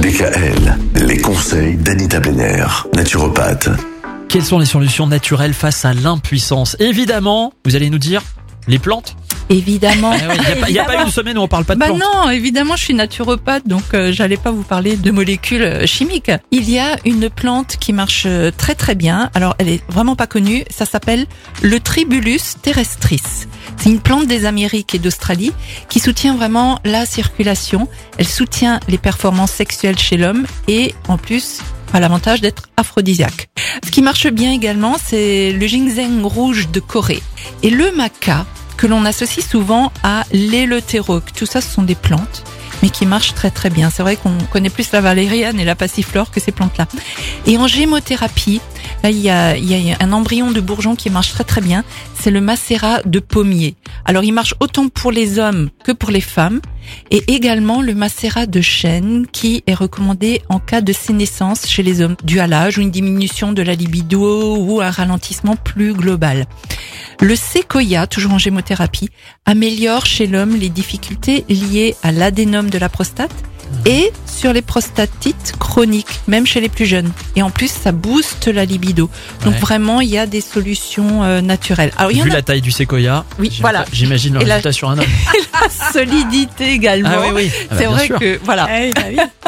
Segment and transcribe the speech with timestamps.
[0.00, 2.64] DKL, les conseils d'Anita Benner,
[2.94, 3.68] naturopathe.
[4.28, 6.76] Quelles sont les solutions naturelles face à l'impuissance?
[6.78, 8.22] Évidemment, vous allez nous dire
[8.68, 9.16] les plantes.
[9.48, 10.12] Évidemment.
[10.68, 12.00] Il n'y a, pas- une semaine où on parle pas de Bah plantes.
[12.00, 16.30] non, évidemment, je suis naturopathe, donc euh, j'allais pas vous parler de molécules euh, chimiques.
[16.50, 19.30] Il y a une plante qui marche euh, très très bien.
[19.34, 20.64] Alors, elle est vraiment pas connue.
[20.70, 21.26] Ça s'appelle
[21.62, 23.20] le Tribulus terrestris.
[23.80, 25.52] C'est une plante des Amériques et d'Australie
[25.88, 27.88] qui soutient vraiment la circulation.
[28.18, 31.60] Elle soutient les performances sexuelles chez l'homme et en plus
[31.94, 33.48] a l'avantage d'être aphrodisiaque.
[33.82, 37.22] Ce qui marche bien également, c'est le ginseng rouge de Corée
[37.62, 38.44] et le maca
[38.76, 41.32] que l'on associe souvent à l'éleutéroque.
[41.34, 42.44] Tout ça, ce sont des plantes,
[42.82, 43.90] mais qui marchent très très bien.
[43.90, 46.86] C'est vrai qu'on connaît plus la valériane et la passiflore que ces plantes-là.
[47.46, 48.60] Et en gémothérapie,
[49.02, 51.84] là, il y a, un embryon de bourgeon qui marche très très bien.
[52.14, 53.74] C'est le macérat de pommier.
[54.04, 56.60] Alors, il marche autant pour les hommes que pour les femmes.
[57.10, 62.00] Et également le macérat de chêne qui est recommandé en cas de sénescence chez les
[62.00, 66.46] hommes, dû à l'âge ou une diminution de la libido ou un ralentissement plus global.
[67.20, 69.10] Le séquoia, toujours en gémothérapie,
[69.44, 73.34] améliore chez l'homme les difficultés liées à l'adénome de la prostate
[73.86, 77.10] et sur les prostatites chroniques, même chez les plus jeunes.
[77.36, 79.10] Et en plus, ça booste la libido.
[79.44, 79.60] Donc Ouais.
[79.60, 81.92] vraiment, il y a des solutions euh, naturelles.
[81.96, 83.84] Alors, il y en Vu a la taille du séquoia, Oui, voilà.
[83.92, 85.04] j'imagine le Et la- résultat sur un homme.
[85.62, 87.10] la solidité également.
[87.12, 87.50] Ah oui, oui.
[87.54, 88.18] Ah bah, C'est vrai sûr.
[88.18, 88.68] que voilà.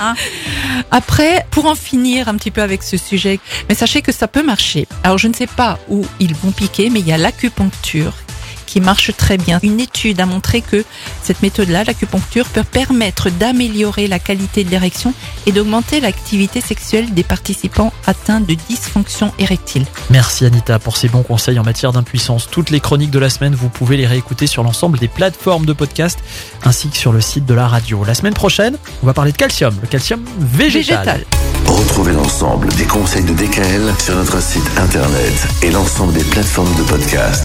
[0.00, 0.14] Hein.
[0.90, 4.42] Après, pour en finir un petit peu avec ce sujet, mais sachez que ça peut
[4.42, 4.86] marcher.
[5.02, 8.12] Alors je ne sais pas où ils vont piquer, mais il y a l'acupuncture
[8.68, 9.58] qui marche très bien.
[9.62, 10.84] Une étude a montré que
[11.22, 15.14] cette méthode-là, l'acupuncture, peut permettre d'améliorer la qualité de l'érection
[15.46, 19.86] et d'augmenter l'activité sexuelle des participants atteints de dysfonction érectile.
[20.10, 22.48] Merci Anita pour ces bons conseils en matière d'impuissance.
[22.50, 25.72] Toutes les chroniques de la semaine, vous pouvez les réécouter sur l'ensemble des plateformes de
[25.72, 26.18] podcast
[26.64, 28.04] ainsi que sur le site de la radio.
[28.04, 30.78] La semaine prochaine, on va parler de calcium, le calcium végétal.
[30.78, 31.24] Végétal.
[31.66, 36.82] Retrouvez l'ensemble des conseils de DKL sur notre site internet et l'ensemble des plateformes de
[36.82, 37.36] podcast.